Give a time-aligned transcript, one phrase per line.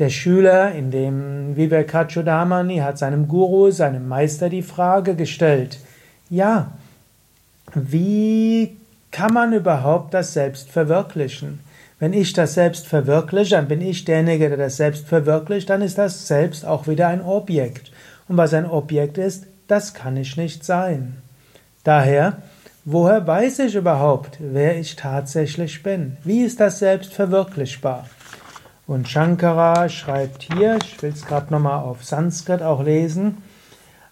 [0.00, 5.78] Der Schüler in dem Vivekachudamani hat seinem Guru, seinem Meister die Frage gestellt.
[6.28, 6.72] Ja,
[7.74, 8.76] wie
[9.10, 11.60] kann man überhaupt das Selbst verwirklichen?
[11.98, 15.98] Wenn ich das Selbst verwirkliche, dann bin ich derjenige, der das Selbst verwirklicht, dann ist
[15.98, 17.92] das Selbst auch wieder ein Objekt.
[18.26, 21.18] Und was ein Objekt ist, das kann ich nicht sein.
[21.84, 22.38] Daher
[22.92, 26.16] Woher weiß ich überhaupt, wer ich tatsächlich bin?
[26.24, 28.06] Wie ist das selbst verwirklichbar?
[28.88, 33.44] Und Shankara schreibt hier, ich will es gerade nochmal auf Sanskrit auch lesen,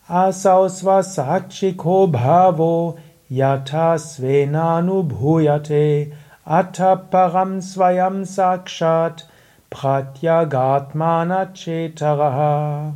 [0.06, 2.98] Asausva sakchiko bhavo
[3.28, 6.12] yata svenanu bhuyate
[6.46, 9.26] ataparam svayam sakshat
[9.72, 12.94] pratyagatmana chetaraha.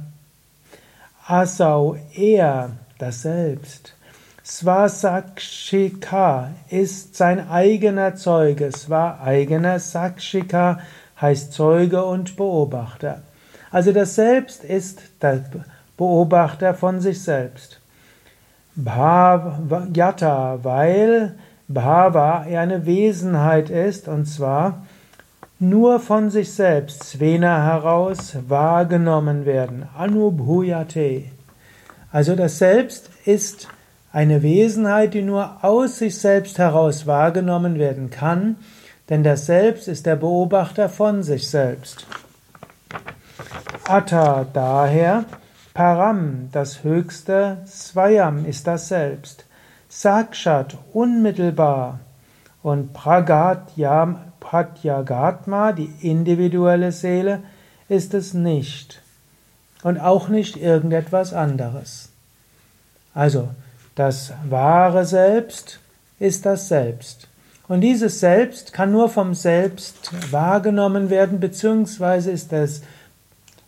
[1.27, 3.95] Asau er, das Selbst.
[4.45, 8.73] Swasakshika ist sein eigener Zeuge.
[8.73, 10.81] Swa eigener Sakshika
[11.21, 13.23] heißt Zeuge und Beobachter.
[13.71, 15.45] Also das Selbst ist der
[15.97, 17.81] Beobachter von sich selbst.
[18.75, 21.37] Bhavayata, weil
[21.69, 24.85] Bhava eine Wesenheit ist und zwar
[25.61, 29.87] nur von sich selbst, Svena heraus, wahrgenommen werden.
[29.97, 31.27] Anubhuyate.
[32.11, 33.69] Also das Selbst ist
[34.13, 38.57] eine Wesenheit, die nur aus sich selbst heraus wahrgenommen werden kann,
[39.09, 42.07] denn das Selbst ist der Beobachter von sich selbst.
[43.85, 45.25] Atta daher,
[45.75, 49.47] Param, das Höchste, Swayam ist das Selbst,
[49.89, 52.01] Sakshat, unmittelbar,
[52.63, 54.13] und Pratyagatma,
[55.73, 57.43] die individuelle Seele,
[57.89, 59.03] ist es nicht.
[59.83, 62.11] Und auch nicht irgendetwas anderes.
[63.15, 63.49] Also,
[63.95, 65.81] das wahre Selbst
[66.19, 67.29] ist das Selbst.
[67.69, 72.83] Und dieses Selbst kann nur vom Selbst wahrgenommen werden, beziehungsweise ist das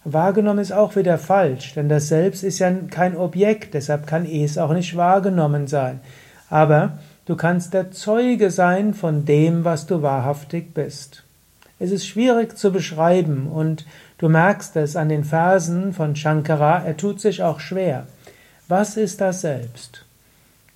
[0.05, 4.59] wahrgenommen ist auch wieder falsch, denn das Selbst ist ja kein Objekt, deshalb kann es
[4.59, 6.01] auch nicht wahrgenommen sein.
[6.51, 11.25] Aber du kannst der Zeuge sein von dem, was du wahrhaftig bist.
[11.79, 13.87] Es ist schwierig zu beschreiben und
[14.19, 18.07] du merkst es an den Versen von Shankara, er tut sich auch schwer.
[18.69, 20.05] Was ist das Selbst?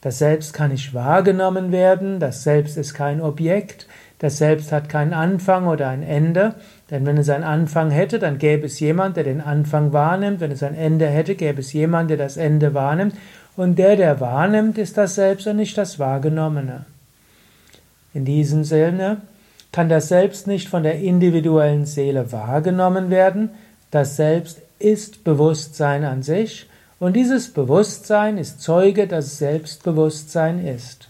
[0.00, 3.86] Das Selbst kann nicht wahrgenommen werden, das Selbst ist kein Objekt,
[4.20, 6.54] das Selbst hat keinen Anfang oder ein Ende,
[6.90, 10.52] denn wenn es einen Anfang hätte, dann gäbe es jemand, der den Anfang wahrnimmt, wenn
[10.52, 13.14] es ein Ende hätte, gäbe es jemand, der das Ende wahrnimmt,
[13.56, 16.84] und der, der wahrnimmt, ist das Selbst und nicht das Wahrgenommene.
[18.14, 19.18] In diesem Sinne
[19.72, 23.50] kann das Selbst nicht von der individuellen Seele wahrgenommen werden,
[23.90, 26.68] das Selbst ist Bewusstsein an sich,
[27.00, 31.08] und dieses Bewusstsein ist Zeuge, dass Selbstbewusstsein ist.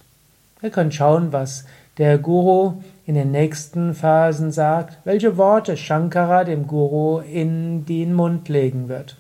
[0.60, 1.64] Wir können schauen, was
[1.98, 8.48] der Guru in den nächsten Phasen sagt, welche Worte Shankara dem Guru in den Mund
[8.48, 9.16] legen wird.